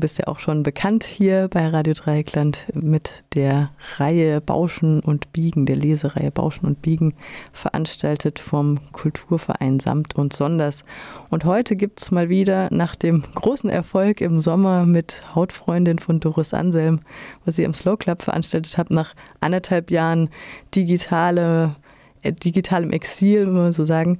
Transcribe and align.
bist 0.00 0.18
ja 0.18 0.26
auch 0.26 0.40
schon 0.40 0.62
bekannt 0.62 1.04
hier 1.04 1.48
bei 1.48 1.68
Radio 1.68 1.92
Dreieckland 1.94 2.66
mit 2.72 3.22
der 3.34 3.70
Reihe 3.98 4.40
Bauschen 4.40 5.00
und 5.00 5.32
Biegen, 5.32 5.66
der 5.66 5.76
Lesereihe 5.76 6.30
Bauschen 6.30 6.66
und 6.66 6.82
Biegen, 6.82 7.14
veranstaltet 7.52 8.38
vom 8.38 8.80
Kulturverein 8.92 9.78
Samt 9.78 10.16
und 10.16 10.32
Sonders. 10.32 10.84
Und 11.28 11.44
heute 11.44 11.76
gibt 11.76 12.00
es 12.00 12.10
mal 12.10 12.28
wieder 12.28 12.68
nach 12.72 12.96
dem 12.96 13.22
großen 13.34 13.70
Erfolg 13.70 14.20
im 14.20 14.40
Sommer 14.40 14.86
mit 14.86 15.22
Hautfreundin 15.34 15.98
von 15.98 16.18
Doris 16.18 16.54
Anselm, 16.54 17.00
was 17.44 17.58
ihr 17.58 17.66
im 17.66 17.74
Slow 17.74 17.96
Club 17.96 18.22
veranstaltet 18.22 18.78
habt, 18.78 18.90
nach 18.90 19.14
anderthalb 19.40 19.90
Jahren 19.90 20.30
digitale, 20.74 21.76
äh, 22.22 22.32
digitalem 22.32 22.90
Exil, 22.90 23.46
wenn 23.46 23.54
man 23.54 23.72
so 23.72 23.84
sagen, 23.84 24.18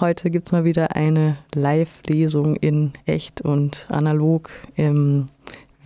Heute 0.00 0.30
gibt 0.30 0.46
es 0.46 0.52
mal 0.52 0.62
wieder 0.62 0.94
eine 0.94 1.38
Live-Lesung 1.56 2.54
in 2.54 2.92
echt 3.04 3.40
und 3.40 3.84
analog 3.88 4.48
im 4.76 5.26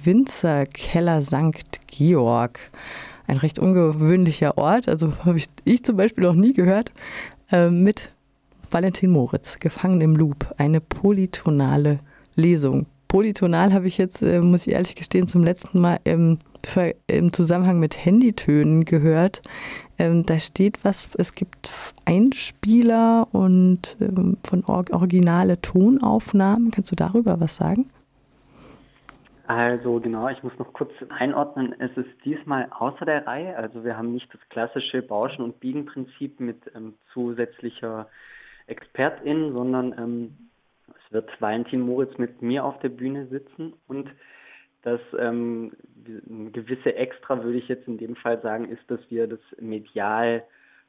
Winzerkeller 0.04 1.22
St. 1.22 1.80
Georg. 1.86 2.60
Ein 3.26 3.38
recht 3.38 3.58
ungewöhnlicher 3.58 4.58
Ort, 4.58 4.86
also 4.86 5.08
habe 5.24 5.38
ich, 5.38 5.46
ich 5.64 5.82
zum 5.82 5.96
Beispiel 5.96 6.24
noch 6.24 6.34
nie 6.34 6.52
gehört, 6.52 6.92
äh, 7.50 7.70
mit 7.70 8.12
Valentin 8.70 9.12
Moritz, 9.12 9.58
Gefangen 9.60 10.02
im 10.02 10.14
Loop, 10.14 10.52
eine 10.58 10.82
polytonale 10.82 12.00
Lesung. 12.34 12.84
Polytonal 13.08 13.72
habe 13.72 13.88
ich 13.88 13.96
jetzt, 13.96 14.20
äh, 14.20 14.42
muss 14.42 14.66
ich 14.66 14.74
ehrlich 14.74 14.94
gestehen, 14.94 15.26
zum 15.26 15.42
letzten 15.42 15.80
Mal 15.80 16.00
im, 16.04 16.38
im 17.06 17.32
Zusammenhang 17.32 17.80
mit 17.80 18.04
Handytönen 18.04 18.84
gehört. 18.84 19.40
Ähm, 20.02 20.26
da 20.26 20.40
steht 20.40 20.84
was, 20.84 21.14
es 21.14 21.32
gibt 21.32 21.70
Einspieler 22.04 23.28
und 23.30 23.96
ähm, 24.00 24.36
von 24.42 24.64
or 24.64 24.84
originale 24.90 25.60
Tonaufnahmen. 25.60 26.72
Kannst 26.72 26.90
du 26.90 26.96
darüber 26.96 27.38
was 27.38 27.54
sagen? 27.54 27.88
Also 29.46 30.00
genau, 30.00 30.28
ich 30.28 30.42
muss 30.42 30.58
noch 30.58 30.72
kurz 30.72 30.90
einordnen. 31.08 31.76
Es 31.78 31.96
ist 31.96 32.10
diesmal 32.24 32.66
außer 32.76 33.04
der 33.04 33.28
Reihe. 33.28 33.56
Also 33.56 33.84
wir 33.84 33.96
haben 33.96 34.12
nicht 34.12 34.26
das 34.34 34.40
klassische 34.48 35.02
Bauschen- 35.02 35.44
und 35.44 35.60
Biegenprinzip 35.60 36.40
mit 36.40 36.58
ähm, 36.74 36.94
zusätzlicher 37.12 38.08
Expertin, 38.66 39.52
sondern 39.52 39.94
ähm, 39.96 40.50
es 40.88 41.12
wird 41.12 41.30
Valentin 41.40 41.80
Moritz 41.80 42.18
mit 42.18 42.42
mir 42.42 42.64
auf 42.64 42.80
der 42.80 42.88
Bühne 42.88 43.28
sitzen 43.28 43.74
und 43.86 44.10
das 44.82 45.00
ähm, 45.18 45.72
gewisse 46.52 46.94
Extra, 46.94 47.42
würde 47.42 47.58
ich 47.58 47.68
jetzt 47.68 47.86
in 47.86 47.98
dem 47.98 48.16
Fall 48.16 48.40
sagen, 48.42 48.68
ist, 48.68 48.82
dass 48.88 49.00
wir 49.08 49.26
das 49.26 49.40
medial 49.60 50.42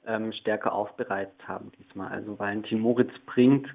ähm, 0.05 0.33
stärker 0.33 0.73
aufbereitet 0.73 1.47
haben 1.47 1.71
diesmal. 1.79 2.11
Also 2.11 2.37
Valentin 2.37 2.79
Moritz 2.79 3.11
bringt 3.25 3.67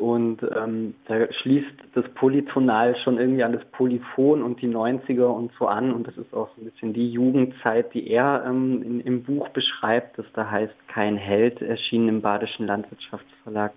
und 0.00 0.40
ähm, 0.56 0.94
da 1.08 1.30
schließt 1.30 1.74
das 1.92 2.08
Polytonal 2.14 2.96
schon 3.04 3.18
irgendwie 3.18 3.44
an 3.44 3.52
das 3.52 3.64
Polyphon 3.72 4.42
und 4.42 4.62
die 4.62 4.68
90er 4.68 5.26
und 5.26 5.52
so 5.58 5.66
an. 5.66 5.92
Und 5.92 6.06
das 6.06 6.16
ist 6.16 6.32
auch 6.32 6.48
so 6.56 6.62
ein 6.62 6.70
bisschen 6.70 6.94
die 6.94 7.10
Jugendzeit, 7.10 7.92
die 7.92 8.08
er 8.08 8.44
ähm, 8.46 8.82
in, 8.82 9.00
im 9.00 9.22
Buch 9.22 9.50
beschreibt, 9.50 10.16
das 10.16 10.24
da 10.32 10.50
heißt 10.50 10.72
Kein 10.88 11.18
Held, 11.18 11.60
erschienen 11.60 12.08
im 12.08 12.22
Badischen 12.22 12.66
Landwirtschaftsverlag. 12.66 13.72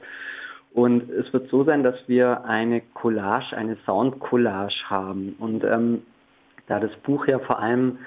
Und 0.74 1.10
es 1.12 1.32
wird 1.32 1.50
so 1.50 1.64
sein, 1.64 1.84
dass 1.84 1.96
wir 2.08 2.46
eine 2.46 2.82
Collage, 2.82 3.56
eine 3.56 3.78
Sound-Collage 3.86 4.90
haben. 4.90 5.36
Und 5.38 5.64
ähm, 5.64 6.02
da 6.68 6.80
das 6.80 6.96
Buch 7.04 7.28
ja 7.28 7.40
vor 7.40 7.60
allem 7.60 8.00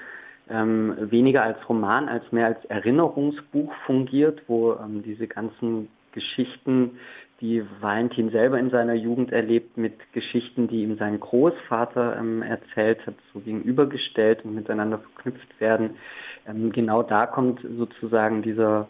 ähm, 0.49 0.95
weniger 0.99 1.43
als 1.43 1.57
Roman, 1.69 2.09
als 2.09 2.29
mehr 2.31 2.47
als 2.47 2.65
Erinnerungsbuch 2.65 3.71
fungiert, 3.85 4.41
wo 4.47 4.73
ähm, 4.73 5.01
diese 5.03 5.27
ganzen 5.27 5.87
Geschichten, 6.11 6.99
die 7.39 7.63
Valentin 7.81 8.31
selber 8.31 8.57
in 8.57 8.71
seiner 8.71 8.95
Jugend 8.95 9.31
erlebt, 9.31 9.77
mit 9.77 9.93
Geschichten, 10.11 10.67
die 10.67 10.81
ihm 10.81 10.97
sein 10.97 11.19
Großvater 11.19 12.17
ähm, 12.17 12.41
erzählt 12.41 13.05
hat, 13.05 13.13
so 13.33 13.39
gegenübergestellt 13.39 14.43
und 14.43 14.55
miteinander 14.55 14.97
verknüpft 14.99 15.59
werden. 15.61 15.91
Ähm, 16.47 16.71
genau 16.71 17.03
da 17.03 17.27
kommt 17.27 17.61
sozusagen 17.77 18.41
dieser 18.41 18.89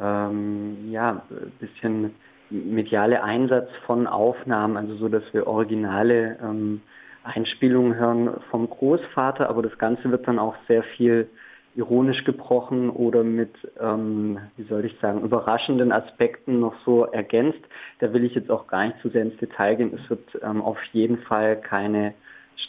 ähm, 0.00 0.90
ja 0.90 1.22
bisschen 1.60 2.14
mediale 2.54 3.22
Einsatz 3.22 3.68
von 3.86 4.06
Aufnahmen, 4.06 4.76
also 4.76 4.94
so, 4.96 5.08
dass 5.08 5.24
wir 5.32 5.46
originale 5.46 6.38
ähm, 6.42 6.82
Einspielungen 7.24 7.96
hören 7.96 8.30
vom 8.50 8.68
Großvater, 8.68 9.48
aber 9.48 9.62
das 9.62 9.76
Ganze 9.78 10.10
wird 10.10 10.28
dann 10.28 10.38
auch 10.38 10.54
sehr 10.68 10.82
viel 10.96 11.28
ironisch 11.74 12.22
gebrochen 12.24 12.88
oder 12.90 13.24
mit, 13.24 13.52
ähm, 13.80 14.38
wie 14.56 14.62
soll 14.64 14.84
ich 14.84 14.96
sagen, 15.00 15.22
überraschenden 15.22 15.90
Aspekten 15.90 16.60
noch 16.60 16.74
so 16.84 17.04
ergänzt. 17.06 17.60
Da 17.98 18.12
will 18.12 18.24
ich 18.24 18.34
jetzt 18.34 18.50
auch 18.50 18.68
gar 18.68 18.86
nicht 18.86 19.00
zu 19.00 19.08
sehr 19.08 19.22
ins 19.22 19.36
Detail 19.38 19.74
gehen. 19.74 19.98
Es 20.00 20.08
wird 20.08 20.24
ähm, 20.42 20.62
auf 20.62 20.78
jeden 20.92 21.18
Fall 21.22 21.60
keine 21.60 22.14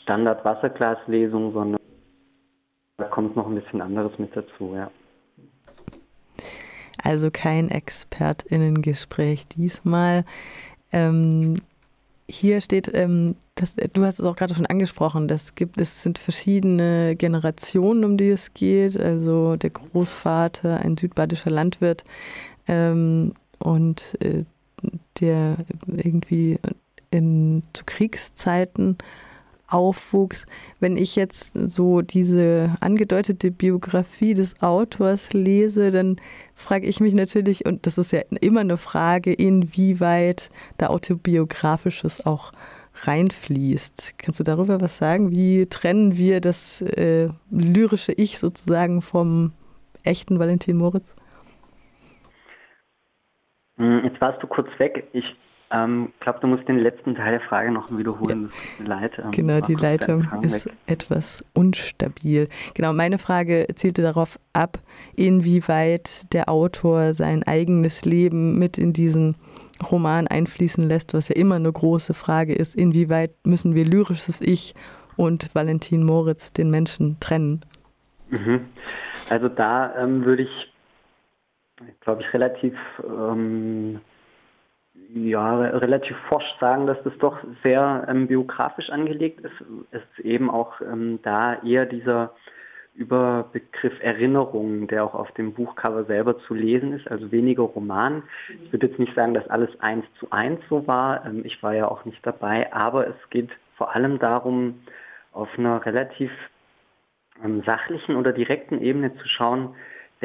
Standard-Wasserglaslesung, 0.02 1.54
sondern 1.54 1.80
da 2.98 3.06
kommt 3.06 3.36
noch 3.36 3.48
ein 3.48 3.56
bisschen 3.56 3.82
anderes 3.82 4.18
mit 4.18 4.36
dazu, 4.36 4.74
ja. 4.76 4.90
Also 7.06 7.30
kein 7.32 7.70
ExpertInnen-Gespräch 7.70 9.48
diesmal. 9.48 10.26
Ähm, 10.92 11.62
hier 12.28 12.62
steht, 12.62 12.90
ähm, 12.96 13.36
das, 13.54 13.76
du 13.76 14.04
hast 14.04 14.18
es 14.18 14.26
auch 14.26 14.36
gerade 14.36 14.56
schon 14.56 14.66
angesprochen, 14.66 15.28
das 15.28 15.54
gibt, 15.54 15.80
es 15.80 16.02
sind 16.02 16.18
verschiedene 16.18 17.16
Generationen, 17.16 18.04
um 18.04 18.18
die 18.18 18.30
es 18.30 18.56
geht. 18.56 19.00
Also 19.00 19.56
der 19.56 19.70
Großvater, 19.70 20.80
ein 20.80 20.98
südbadischer 20.98 21.52
Landwirt 21.52 22.04
ähm, 22.68 23.34
und 23.60 24.18
äh, 24.22 24.44
der 25.20 25.58
irgendwie 25.86 26.58
in, 27.12 27.62
zu 27.74 27.84
Kriegszeiten 27.86 28.98
aufwuchs. 29.68 30.46
Wenn 30.80 30.98
ich 30.98 31.16
jetzt 31.16 31.54
so 31.72 32.02
diese 32.02 32.76
angedeutete 32.80 33.52
Biografie 33.52 34.34
des 34.34 34.62
Autors 34.62 35.34
lese, 35.34 35.92
dann 35.92 36.18
frage 36.54 36.88
ich 36.88 37.00
mich 37.00 37.14
natürlich, 37.14 37.66
und 37.66 37.86
das 37.86 37.98
ist 37.98 38.12
ja 38.12 38.22
immer 38.42 38.62
eine 38.62 38.78
Frage, 38.78 39.34
inwieweit 39.34 40.50
da 40.78 40.88
autobiografisches 40.88 42.26
auch 42.26 42.52
reinfließt. 43.04 44.16
Kannst 44.18 44.40
du 44.40 44.44
darüber 44.44 44.80
was 44.80 44.98
sagen? 44.98 45.32
Wie 45.32 45.66
trennen 45.66 46.18
wir 46.18 46.40
das 46.42 46.82
äh, 46.82 47.30
lyrische 47.50 48.14
Ich 48.14 48.40
sozusagen 48.40 49.02
vom 49.02 49.52
echten 50.04 50.40
Valentin 50.40 50.78
Moritz? 50.78 51.14
Hm, 53.78 54.06
jetzt 54.06 54.22
warst 54.22 54.42
du 54.42 54.48
kurz 54.48 54.70
weg. 54.80 55.08
Ich 55.14 55.26
ähm, 55.76 56.10
ich 56.14 56.20
glaube, 56.22 56.40
du 56.40 56.48
musst 56.48 56.68
den 56.68 56.80
letzten 56.80 57.16
Teil 57.16 57.32
der 57.34 57.42
Frage 57.42 57.72
noch 57.72 57.90
wiederholen. 57.96 58.52
Ja. 58.80 58.86
Leid, 58.86 59.20
ähm, 59.20 59.32
genau, 59.32 59.60
die 59.60 59.76
Leitung 59.76 60.28
ist 60.42 60.66
weg. 60.66 60.74
etwas 60.88 61.44
unstabil. 61.54 62.48
Genau, 62.74 62.94
meine 62.94 63.18
Frage 63.18 63.68
zielte 63.76 64.02
darauf 64.02 64.40
ab, 64.54 64.80
inwieweit 65.16 66.32
der 66.34 66.50
Autor 66.50 67.14
sein 67.14 67.44
eigenes 67.44 68.06
Leben 68.06 68.58
mit 68.58 68.78
in 68.78 68.94
diesen 68.94 69.36
Roman 69.92 70.28
einfließen 70.28 70.88
lässt, 70.88 71.14
was 71.14 71.28
ja 71.28 71.36
immer 71.36 71.56
eine 71.56 71.72
große 71.72 72.14
Frage 72.14 72.54
ist. 72.54 72.76
Inwieweit 72.76 73.32
müssen 73.46 73.76
wir 73.76 73.86
lyrisches 73.86 74.40
Ich 74.42 74.74
und 75.18 75.54
Valentin 75.54 76.04
Moritz 76.04 76.54
den 76.54 76.70
Menschen 76.70 77.20
trennen? 77.20 77.62
Mhm. 78.30 78.62
Also 79.30 79.50
da 79.50 79.94
ähm, 79.98 80.24
würde 80.24 80.44
ich, 80.44 80.74
glaube 82.02 82.22
ich, 82.22 82.34
relativ 82.34 82.74
ähm, 83.04 84.00
ja, 85.14 85.60
relativ 85.60 86.16
forsch 86.30 86.46
sagen, 86.60 86.88
dass 86.88 87.02
das 87.04 87.14
doch 87.20 87.38
sehr 87.64 88.06
ähm, 88.10 88.28
biografisch 88.28 88.90
angelegt 88.90 89.42
ist. 89.42 89.54
Es 89.92 90.02
ist 90.02 90.26
eben 90.26 90.50
auch 90.50 90.82
ähm, 90.82 91.20
da 91.24 91.62
eher 91.64 91.86
dieser 91.86 92.34
Überbegriff 92.96 93.94
Erinnerung, 94.00 94.88
der 94.88 95.04
auch 95.04 95.14
auf 95.14 95.32
dem 95.34 95.54
Buchcover 95.54 96.06
selber 96.06 96.40
zu 96.40 96.54
lesen 96.54 96.94
ist, 96.94 97.10
also 97.10 97.32
weniger 97.32 97.64
Roman. 97.64 98.24
Ich 98.64 98.72
würde 98.72 98.88
jetzt 98.88 99.00
nicht 99.00 99.14
sagen, 99.16 99.34
dass 99.34 99.48
alles 99.50 99.70
eins 99.82 100.06
zu 100.20 100.32
eins 100.32 100.62
so 100.70 100.88
war. 100.88 101.26
Ähm, 101.26 101.42
ich 101.46 101.62
war 101.62 101.74
ja 101.76 101.88
auch 101.90 102.06
nicht 102.06 102.26
dabei, 102.26 102.72
aber 102.74 103.08
es 103.08 103.30
geht 103.30 103.50
vor 103.78 103.94
allem 103.94 104.20
darum, 104.20 104.82
auf 105.34 105.50
einer 105.58 105.86
relativ 105.86 106.32
ähm, 107.44 107.64
sachlichen 107.66 108.16
oder 108.16 108.32
direkten 108.32 108.82
Ebene 108.82 109.14
zu 109.18 109.28
schauen, 109.28 109.76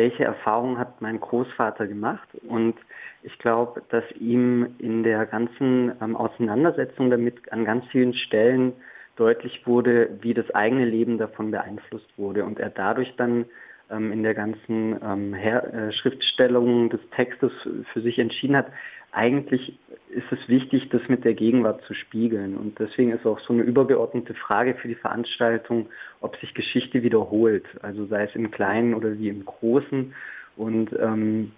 welche 0.01 0.25
Erfahrungen 0.25 0.79
hat 0.79 1.03
mein 1.03 1.21
Großvater 1.21 1.87
gemacht? 1.87 2.27
Und 2.49 2.75
ich 3.23 3.37
glaube, 3.39 3.83
dass 3.91 4.05
ihm 4.19 4.77
in 4.79 5.03
der 5.03 5.27
ganzen 5.27 5.93
ähm, 6.01 6.17
Auseinandersetzung 6.17 7.11
damit 7.11 7.53
an 7.53 7.67
ganz 7.67 7.85
vielen 7.93 8.15
Stellen 8.15 8.73
deutlich 9.17 9.67
wurde, 9.67 10.09
wie 10.23 10.33
das 10.33 10.51
eigene 10.55 10.87
Leben 10.87 11.19
davon 11.19 11.51
beeinflusst 11.51 12.09
wurde 12.17 12.47
und 12.47 12.59
er 12.59 12.71
dadurch 12.71 13.15
dann 13.19 13.45
in 13.91 14.23
der 14.23 14.35
ganzen 14.35 14.97
ähm, 15.03 15.35
äh, 15.35 15.93
Schriftstellung 15.93 16.91
des 16.91 17.01
Textes 17.17 17.53
für 17.93 18.01
sich 18.01 18.19
entschieden 18.19 18.57
hat, 18.57 18.69
eigentlich 19.13 19.77
ist 20.11 20.31
es 20.31 20.49
wichtig, 20.49 20.89
das 20.91 21.03
mit 21.09 21.25
der 21.25 21.35
Gegenwart 21.35 21.83
zu 21.83 21.95
spiegeln. 21.95 22.57
Und 22.57 22.79
deswegen 22.79 23.13
ist 23.13 23.27
auch 23.27 23.41
so 23.41 23.53
eine 23.53 23.63
übergeordnete 23.63 24.35
Frage 24.35 24.75
für 24.75 24.89
die 24.89 24.95
Veranstaltung, 24.95 25.89
ob 26.21 26.37
sich 26.37 26.55
Geschichte 26.55 27.03
wiederholt, 27.03 27.65
also 27.83 28.07
sei 28.07 28.25
es 28.25 28.35
im 28.35 28.51
Kleinen 28.51 28.95
oder 28.95 29.19
wie 29.19 29.29
im 29.29 29.45
Großen. 29.45 30.15
Und 30.57 30.91
ähm, 31.01 31.53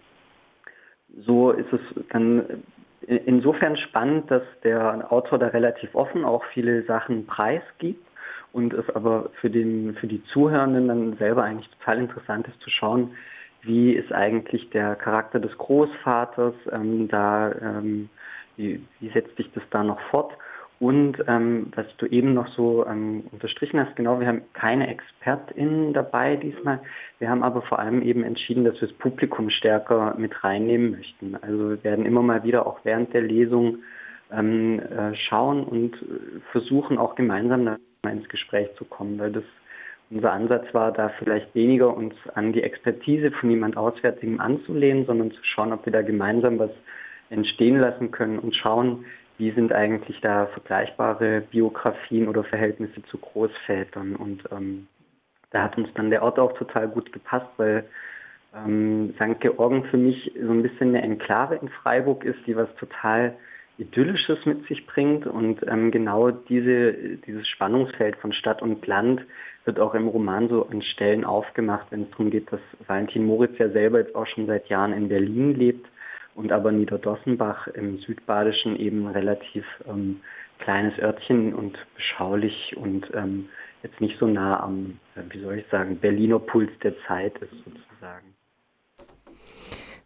so 1.26 1.50
ist 1.50 1.72
es 1.72 1.80
dann 2.10 2.62
insofern 3.06 3.76
spannend, 3.76 4.30
dass 4.30 4.44
der 4.64 5.12
Autor 5.12 5.38
da 5.38 5.48
relativ 5.48 5.94
offen 5.94 6.24
auch 6.24 6.44
viele 6.54 6.84
Sachen 6.84 7.26
preisgibt 7.26 8.06
und 8.52 8.74
es 8.74 8.88
aber 8.90 9.30
für, 9.40 9.50
den, 9.50 9.94
für 9.94 10.06
die 10.06 10.22
Zuhörenden 10.32 10.88
dann 10.88 11.16
selber 11.16 11.44
eigentlich 11.44 11.70
total 11.78 11.98
interessant 11.98 12.46
ist 12.48 12.60
zu 12.60 12.70
schauen, 12.70 13.12
wie 13.62 13.92
ist 13.92 14.12
eigentlich 14.12 14.68
der 14.70 14.96
Charakter 14.96 15.38
des 15.38 15.56
Großvaters, 15.56 16.54
ähm, 16.72 17.08
da, 17.08 17.52
ähm, 17.52 18.08
wie, 18.56 18.82
wie 19.00 19.10
setzt 19.10 19.36
sich 19.36 19.50
das 19.52 19.62
da 19.70 19.84
noch 19.84 20.00
fort? 20.10 20.32
Und 20.80 21.22
ähm, 21.28 21.68
was 21.76 21.86
du 21.98 22.06
eben 22.06 22.34
noch 22.34 22.48
so 22.56 22.84
ähm, 22.86 23.22
unterstrichen 23.30 23.78
hast, 23.78 23.94
genau, 23.94 24.18
wir 24.18 24.26
haben 24.26 24.42
keine 24.52 24.88
ExpertInnen 24.88 25.92
dabei 25.92 26.34
diesmal. 26.34 26.80
Wir 27.20 27.30
haben 27.30 27.44
aber 27.44 27.62
vor 27.62 27.78
allem 27.78 28.02
eben 28.02 28.24
entschieden, 28.24 28.64
dass 28.64 28.74
wir 28.80 28.88
das 28.88 28.98
Publikum 28.98 29.48
stärker 29.48 30.16
mit 30.18 30.42
reinnehmen 30.42 30.90
möchten. 30.90 31.36
Also 31.36 31.70
wir 31.70 31.84
werden 31.84 32.04
immer 32.04 32.22
mal 32.22 32.42
wieder 32.42 32.66
auch 32.66 32.80
während 32.82 33.14
der 33.14 33.22
Lesung 33.22 33.78
ähm, 34.32 34.80
äh, 34.80 35.14
schauen 35.14 35.62
und 35.62 35.94
äh, 35.94 36.40
versuchen 36.50 36.98
auch 36.98 37.14
gemeinsam 37.14 37.76
ins 38.10 38.28
Gespräch 38.28 38.68
zu 38.76 38.84
kommen, 38.84 39.18
weil 39.18 39.32
das 39.32 39.44
unser 40.10 40.32
Ansatz 40.32 40.66
war, 40.74 40.92
da 40.92 41.08
vielleicht 41.18 41.54
weniger 41.54 41.96
uns 41.96 42.14
an 42.34 42.52
die 42.52 42.62
Expertise 42.62 43.30
von 43.30 43.50
jemand 43.50 43.76
Auswärtigem 43.76 44.40
anzulehnen, 44.40 45.06
sondern 45.06 45.30
zu 45.30 45.42
schauen, 45.42 45.72
ob 45.72 45.86
wir 45.86 45.92
da 45.92 46.02
gemeinsam 46.02 46.58
was 46.58 46.70
entstehen 47.30 47.78
lassen 47.78 48.10
können 48.10 48.38
und 48.38 48.54
schauen, 48.54 49.06
wie 49.38 49.52
sind 49.52 49.72
eigentlich 49.72 50.20
da 50.20 50.46
vergleichbare 50.46 51.42
Biografien 51.50 52.28
oder 52.28 52.44
Verhältnisse 52.44 53.02
zu 53.04 53.16
Großvätern. 53.18 54.16
Und 54.16 54.42
ähm, 54.52 54.86
da 55.50 55.62
hat 55.62 55.78
uns 55.78 55.88
dann 55.94 56.10
der 56.10 56.22
Ort 56.22 56.38
auch 56.38 56.52
total 56.58 56.88
gut 56.88 57.10
gepasst, 57.12 57.48
weil 57.56 57.84
ähm, 58.54 59.14
St. 59.14 59.40
Georgen 59.40 59.84
für 59.84 59.96
mich 59.96 60.30
so 60.38 60.50
ein 60.50 60.62
bisschen 60.62 60.90
eine 60.90 61.02
Enklave 61.02 61.54
in 61.54 61.68
Freiburg 61.68 62.24
ist, 62.24 62.38
die 62.46 62.54
was 62.54 62.68
total 62.76 63.34
Idyllisches 63.78 64.44
mit 64.44 64.66
sich 64.66 64.86
bringt. 64.86 65.26
Und 65.26 65.60
ähm, 65.66 65.90
genau 65.90 66.30
diese, 66.30 66.92
dieses 67.26 67.48
Spannungsfeld 67.48 68.16
von 68.16 68.32
Stadt 68.32 68.62
und 68.62 68.86
Land 68.86 69.22
wird 69.64 69.78
auch 69.78 69.94
im 69.94 70.08
Roman 70.08 70.48
so 70.48 70.66
an 70.66 70.82
Stellen 70.82 71.24
aufgemacht, 71.24 71.86
wenn 71.90 72.02
es 72.02 72.10
darum 72.10 72.30
geht, 72.30 72.50
dass 72.52 72.60
Valentin 72.86 73.24
Moritz 73.24 73.56
ja 73.58 73.68
selber 73.70 74.00
jetzt 74.00 74.14
auch 74.14 74.26
schon 74.26 74.46
seit 74.46 74.68
Jahren 74.68 74.92
in 74.92 75.08
Berlin 75.08 75.54
lebt 75.54 75.86
und 76.34 76.52
aber 76.52 76.72
Niederdossenbach 76.72 77.68
im 77.68 77.98
Südbadischen 77.98 78.76
eben 78.76 79.06
relativ 79.06 79.64
ähm, 79.88 80.20
kleines 80.58 80.98
Örtchen 80.98 81.54
und 81.54 81.78
beschaulich 81.94 82.76
und 82.76 83.06
ähm, 83.14 83.48
jetzt 83.82 84.00
nicht 84.00 84.18
so 84.18 84.26
nah 84.26 84.60
am, 84.60 84.98
äh, 85.14 85.22
wie 85.30 85.40
soll 85.40 85.58
ich 85.58 85.66
sagen, 85.68 85.98
Berliner 85.98 86.38
Puls 86.38 86.70
der 86.82 86.94
Zeit 87.06 87.36
ist 87.38 87.52
sozusagen 87.64 88.34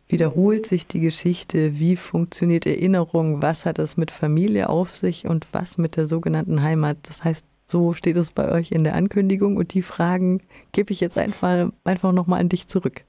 wiederholt 0.09 0.67
sich 0.67 0.87
die 0.87 1.01
Geschichte, 1.01 1.79
wie 1.79 1.97
funktioniert 1.97 2.67
Erinnerung, 2.67 3.43
was 3.43 3.67
hat 3.67 3.79
es 3.79 3.97
mit 3.97 4.11
Familie 4.11 4.69
auf 4.69 4.95
sich 4.95 5.27
und 5.27 5.47
was 5.53 5.79
mit 5.79 5.97
der 5.97 6.07
sogenannten 6.07 6.63
Heimat. 6.63 6.99
Das 7.05 7.25
heißt, 7.25 7.47
so 7.67 7.93
steht 7.93 8.17
es 8.17 8.31
bei 8.31 8.51
euch 8.51 8.71
in 8.71 8.85
der 8.85 8.95
Ankündigung 8.95 9.57
und 9.57 9.75
die 9.75 9.83
Fragen 9.83 10.41
gebe 10.73 10.93
ich 10.93 11.01
jetzt 11.01 11.19
einfach, 11.19 11.71
einfach 11.85 12.13
nochmal 12.13 12.41
an 12.41 12.49
dich 12.49 12.69
zurück. 12.69 13.05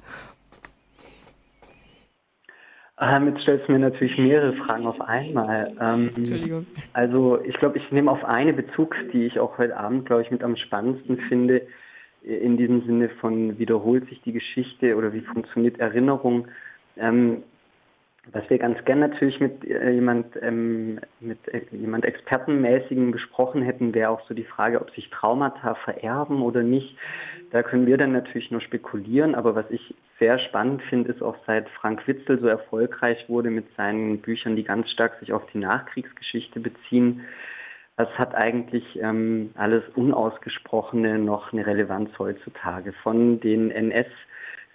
Ähm, 2.99 3.27
jetzt 3.27 3.43
stellst 3.43 3.67
du 3.67 3.73
mir 3.73 3.79
natürlich 3.79 4.17
mehrere 4.17 4.53
Fragen 4.53 4.87
auf 4.87 4.99
einmal. 4.99 5.71
Ähm, 5.79 6.09
Entschuldigung. 6.15 6.65
Also 6.93 7.39
ich 7.43 7.55
glaube, 7.57 7.77
ich 7.77 7.91
nehme 7.91 8.09
auf 8.09 8.25
eine 8.25 8.53
Bezug, 8.53 8.95
die 9.13 9.25
ich 9.25 9.39
auch 9.39 9.59
heute 9.59 9.77
Abend, 9.77 10.07
glaube 10.07 10.23
ich, 10.23 10.31
mit 10.31 10.43
am 10.43 10.55
spannendsten 10.55 11.17
finde, 11.29 11.61
in 12.23 12.57
diesem 12.57 12.83
Sinne 12.85 13.09
von 13.21 13.59
wiederholt 13.59 14.09
sich 14.09 14.21
die 14.21 14.33
Geschichte 14.33 14.95
oder 14.95 15.13
wie 15.13 15.21
funktioniert 15.21 15.79
Erinnerung. 15.79 16.47
Ähm, 16.99 17.43
was 18.33 18.49
wir 18.49 18.57
ganz 18.57 18.83
gern 18.83 18.99
natürlich 18.99 19.39
mit 19.39 19.63
äh, 19.65 19.91
jemand 19.91 20.25
ähm, 20.41 20.99
mit 21.19 21.37
äh, 21.47 21.61
jemand 21.71 22.05
expertenmäßigen 22.05 23.11
besprochen 23.11 23.61
hätten, 23.61 23.93
wäre 23.93 24.09
auch 24.09 24.27
so 24.27 24.33
die 24.33 24.43
Frage, 24.43 24.81
ob 24.81 24.91
sich 24.91 25.09
Traumata 25.09 25.75
vererben 25.75 26.41
oder 26.41 26.61
nicht. 26.63 26.97
Da 27.51 27.63
können 27.63 27.87
wir 27.87 27.97
dann 27.97 28.11
natürlich 28.11 28.51
nur 28.51 28.61
spekulieren, 28.61 29.33
aber 29.35 29.55
was 29.55 29.69
ich 29.69 29.95
sehr 30.19 30.39
spannend 30.39 30.81
finde, 30.89 31.11
ist 31.11 31.21
auch 31.21 31.37
seit 31.45 31.69
Frank 31.69 32.05
Witzel 32.07 32.39
so 32.39 32.47
erfolgreich 32.47 33.29
wurde 33.29 33.49
mit 33.49 33.65
seinen 33.77 34.19
Büchern, 34.19 34.55
die 34.55 34.63
ganz 34.63 34.89
stark 34.89 35.19
sich 35.19 35.31
auf 35.31 35.43
die 35.53 35.59
Nachkriegsgeschichte 35.59 36.59
beziehen, 36.59 37.21
was 37.95 38.09
hat 38.17 38.35
eigentlich 38.35 38.99
ähm, 39.01 39.51
alles 39.55 39.83
Unausgesprochene 39.95 41.17
noch 41.17 41.51
eine 41.51 41.65
Relevanz 41.65 42.11
heutzutage? 42.19 42.93
Von 43.03 43.39
den 43.39 43.71
NS- 43.71 44.05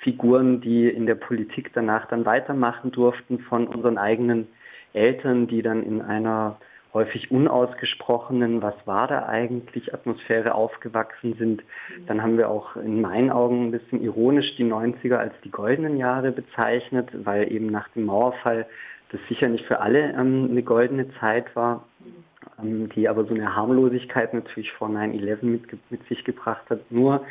Figuren, 0.02 0.60
die 0.60 0.88
in 0.88 1.06
der 1.06 1.14
Politik 1.14 1.70
danach 1.74 2.06
dann 2.06 2.24
weitermachen 2.24 2.90
durften, 2.90 3.38
von 3.40 3.66
unseren 3.66 3.98
eigenen 3.98 4.48
Eltern, 4.92 5.46
die 5.46 5.62
dann 5.62 5.82
in 5.82 6.02
einer 6.02 6.58
häufig 6.92 7.30
unausgesprochenen, 7.30 8.60
was 8.60 8.74
war 8.84 9.06
da 9.08 9.26
eigentlich, 9.26 9.94
Atmosphäre 9.94 10.54
aufgewachsen 10.54 11.34
sind. 11.38 11.62
Dann 12.06 12.22
haben 12.22 12.36
wir 12.36 12.50
auch 12.50 12.76
in 12.76 13.00
meinen 13.00 13.30
Augen 13.30 13.68
ein 13.68 13.70
bisschen 13.70 14.02
ironisch 14.02 14.56
die 14.56 14.64
90er 14.64 15.16
als 15.16 15.32
die 15.42 15.50
goldenen 15.50 15.96
Jahre 15.96 16.32
bezeichnet, 16.32 17.08
weil 17.24 17.50
eben 17.50 17.66
nach 17.66 17.88
dem 17.90 18.04
Mauerfall 18.04 18.66
das 19.10 19.20
sicher 19.28 19.48
nicht 19.48 19.64
für 19.66 19.80
alle 19.80 20.12
ähm, 20.12 20.48
eine 20.50 20.62
goldene 20.62 21.06
Zeit 21.18 21.54
war, 21.56 21.86
ähm, 22.62 22.88
die 22.90 23.08
aber 23.08 23.24
so 23.24 23.34
eine 23.34 23.54
Harmlosigkeit 23.54 24.34
natürlich 24.34 24.72
vor 24.72 24.88
9-11 24.88 25.44
mit, 25.44 25.90
mit 25.90 26.06
sich 26.08 26.24
gebracht 26.24 26.68
hat. 26.68 26.90
Nur 26.90 27.24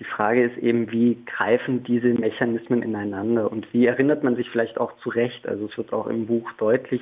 die 0.00 0.04
Frage 0.04 0.44
ist 0.44 0.58
eben, 0.58 0.90
wie 0.90 1.18
greifen 1.24 1.84
diese 1.84 2.08
Mechanismen 2.08 2.82
ineinander 2.82 3.50
und 3.50 3.72
wie 3.72 3.86
erinnert 3.86 4.24
man 4.24 4.34
sich 4.34 4.50
vielleicht 4.50 4.78
auch 4.78 4.96
zurecht? 4.98 5.46
Also 5.46 5.66
es 5.66 5.76
wird 5.76 5.92
auch 5.92 6.08
im 6.08 6.26
Buch 6.26 6.50
deutlich, 6.58 7.00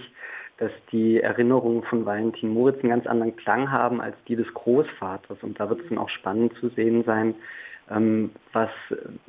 dass 0.58 0.72
die 0.92 1.20
Erinnerungen 1.20 1.82
von 1.84 2.04
Valentin 2.04 2.50
Moritz 2.50 2.80
einen 2.80 2.90
ganz 2.90 3.06
anderen 3.06 3.34
Klang 3.36 3.70
haben 3.70 4.00
als 4.00 4.14
die 4.28 4.36
des 4.36 4.52
Großvaters. 4.52 5.38
Und 5.42 5.58
da 5.58 5.70
wird 5.70 5.80
es 5.80 5.88
dann 5.88 5.98
auch 5.98 6.10
spannend 6.10 6.52
zu 6.60 6.68
sehen 6.68 7.02
sein, 7.04 7.34
ähm, 7.90 8.30
was 8.52 8.70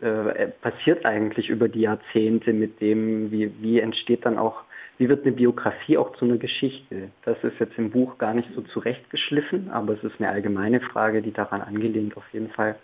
äh, 0.01 0.47
passiert 0.61 1.05
eigentlich 1.05 1.49
über 1.49 1.69
die 1.69 1.81
Jahrzehnte 1.81 2.53
mit 2.53 2.81
dem, 2.81 3.31
wie, 3.31 3.51
wie 3.61 3.79
entsteht 3.79 4.25
dann 4.25 4.37
auch, 4.37 4.63
wie 4.97 5.09
wird 5.09 5.25
eine 5.25 5.31
Biografie 5.31 5.97
auch 5.97 6.15
zu 6.17 6.25
einer 6.25 6.37
Geschichte? 6.37 7.09
Das 7.25 7.37
ist 7.43 7.59
jetzt 7.59 7.77
im 7.77 7.89
Buch 7.89 8.17
gar 8.19 8.33
nicht 8.33 8.49
so 8.53 8.61
zurechtgeschliffen, 8.61 9.71
aber 9.71 9.93
es 9.93 10.03
ist 10.03 10.19
eine 10.19 10.29
allgemeine 10.29 10.81
Frage, 10.81 11.21
die 11.21 11.31
daran 11.31 11.61
angelehnt 11.61 12.15
auf 12.15 12.25
jeden 12.31 12.49
Fall 12.49 12.75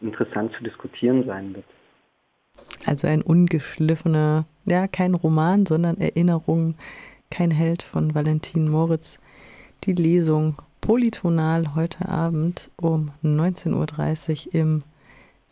interessant 0.00 0.52
zu 0.56 0.64
diskutieren 0.64 1.24
sein 1.26 1.54
wird. 1.54 1.64
Also 2.86 3.06
ein 3.06 3.22
ungeschliffener, 3.22 4.44
ja, 4.64 4.86
kein 4.88 5.14
Roman, 5.14 5.66
sondern 5.66 5.98
Erinnerung, 5.98 6.74
kein 7.30 7.50
Held 7.50 7.82
von 7.82 8.14
Valentin 8.14 8.68
Moritz. 8.68 9.18
Die 9.84 9.94
Lesung 9.94 10.56
Polytonal 10.80 11.74
heute 11.74 12.08
Abend 12.08 12.70
um 12.76 13.12
19.30 13.22 14.48
Uhr 14.48 14.54
im 14.54 14.78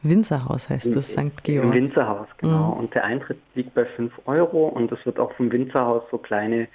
Winzerhaus 0.03 0.71
heißt 0.71 0.95
es, 0.95 1.13
St. 1.13 1.43
Georg. 1.43 1.65
Im 1.65 1.73
Winzerhaus, 1.73 2.29
genau. 2.39 2.75
Mhm. 2.75 2.81
Und 2.81 2.95
der 2.95 3.05
Eintritt 3.05 3.39
liegt 3.55 3.75
bei 3.75 3.85
5 3.85 4.13
Euro 4.27 4.69
und 4.69 4.93
es 4.93 5.05
wird 5.05 5.19
auch 5.19 5.33
vom 5.33 5.51
Winzerhaus 5.51 6.05
so 6.11 6.19
kleine 6.19 6.69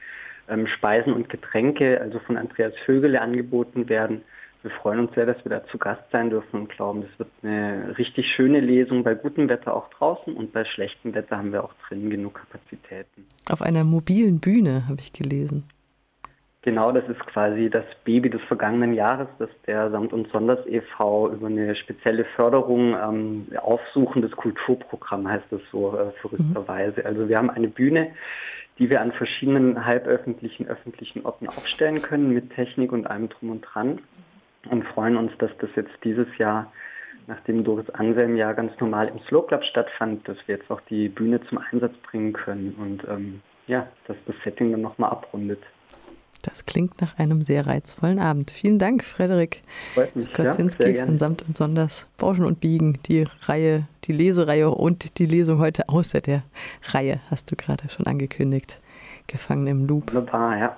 ähm, 0.50 0.68
Speisen 0.68 1.14
und 1.14 1.30
Getränke, 1.30 2.02
also 2.02 2.20
von 2.20 2.38
Andreas 2.38 2.74
Vögele 2.86 3.22
angeboten 3.22 3.88
werden. 3.88 4.24
Wir 4.64 4.72
freuen 4.72 5.02
uns 5.02 5.14
sehr, 5.14 5.26
dass 5.26 5.36
wir 5.44 5.50
da 5.50 5.66
zu 5.68 5.78
Gast 5.78 6.04
sein 6.14 6.30
dürfen 6.30 6.62
und 6.62 6.70
glauben, 6.70 7.02
das 7.02 7.20
wird 7.20 7.30
eine 7.44 7.98
richtig 7.98 8.26
schöne 8.34 8.62
Lesung 8.62 9.04
bei 9.04 9.14
gutem 9.14 9.50
Wetter 9.50 9.76
auch 9.76 9.90
draußen 9.90 10.34
und 10.34 10.54
bei 10.54 10.64
schlechtem 10.64 11.14
Wetter 11.14 11.38
haben 11.38 11.52
wir 11.52 11.66
auch 11.66 11.74
drinnen 11.88 12.10
genug 12.10 12.36
Kapazitäten. 12.36 13.26
Auf 13.50 13.62
einer 13.62 13.84
mobilen 13.84 14.40
Bühne 14.40 14.88
habe 14.88 15.02
ich 15.02 15.12
gelesen. 15.12 15.66
Genau, 16.62 16.94
das 16.94 17.04
ist 17.10 17.20
quasi 17.26 17.70
das 17.70 17.84
Baby 18.06 18.30
des 18.30 18.42
vergangenen 18.44 18.94
Jahres, 18.94 19.28
das 19.38 19.50
der 19.68 19.92
Samt 19.92 20.14
und 20.14 20.32
Sonders 20.32 20.66
e.V. 20.66 21.34
über 21.34 21.48
eine 21.48 21.76
spezielle 21.76 22.24
Förderung 22.38 22.96
ähm, 22.96 23.48
aufsuchendes 23.58 24.32
Kulturprogramm 24.32 25.28
heißt 25.28 25.48
das 25.50 25.60
so 25.74 25.98
äh, 25.98 26.12
verrückterweise. 26.22 27.02
Mhm. 27.02 27.06
Also 27.06 27.28
wir 27.28 27.38
haben 27.38 27.50
eine 27.50 27.68
Bühne, 27.68 28.14
die 28.80 28.90
wir 28.90 29.02
an 29.02 29.12
verschiedenen 29.12 29.86
halböffentlichen, 29.86 30.66
öffentlichen 30.68 31.26
Orten 31.26 31.50
aufstellen 31.50 32.02
können 32.02 32.34
mit 32.34 32.56
Technik 32.56 32.94
und 32.94 33.08
allem 33.08 33.28
drum 33.28 33.50
und 33.50 33.62
dran 33.62 34.00
und 34.70 34.84
freuen 34.86 35.18
uns, 35.18 35.32
dass 35.40 35.52
das 35.60 35.70
jetzt 35.76 35.94
dieses 36.04 36.28
Jahr, 36.38 36.72
nachdem 37.28 37.64
Doris 37.64 37.90
Anselm 37.92 38.36
ja 38.36 38.54
ganz 38.54 38.72
normal 38.80 39.08
im 39.08 39.20
Slow 39.28 39.46
Club 39.48 39.64
stattfand, 39.64 40.28
dass 40.28 40.38
wir 40.46 40.58
jetzt 40.58 40.70
auch 40.70 40.82
die 40.90 41.10
Bühne 41.10 41.42
zum 41.50 41.60
Einsatz 41.72 41.94
bringen 42.10 42.34
können 42.34 42.76
und 42.80 43.08
ähm, 43.10 43.42
ja, 43.68 43.88
dass 44.08 44.18
das 44.26 44.36
Setting 44.44 44.72
dann 44.72 44.82
nochmal 44.82 45.12
abrundet. 45.12 45.60
Das 46.42 46.66
klingt 46.66 47.00
nach 47.00 47.18
einem 47.18 47.42
sehr 47.42 47.66
reizvollen 47.66 48.20
Abend. 48.20 48.52
Vielen 48.52 48.78
Dank, 48.78 49.06
Frederik 49.06 49.62
Skocinski 50.20 50.98
ja, 50.98 51.06
von 51.06 51.18
Samt 51.18 51.42
und 51.48 51.56
Sonders, 51.56 52.06
Bauschen 52.18 52.44
und 52.44 52.60
Biegen, 52.60 53.00
die 53.06 53.26
Reihe, 53.44 53.88
die 54.04 54.12
Lesereihe 54.12 54.70
und 54.70 55.20
die 55.20 55.26
Lesung 55.26 55.60
heute 55.60 55.88
außer 55.88 56.20
der 56.20 56.44
Reihe, 56.92 57.22
hast 57.30 57.50
du 57.50 57.56
gerade 57.56 57.88
schon 57.90 58.08
angekündigt. 58.08 58.82
Gefangen 59.28 59.68
im 59.68 59.88
Loop. 59.88 60.14
Wunderbar, 60.14 60.58
ja. 60.58 60.78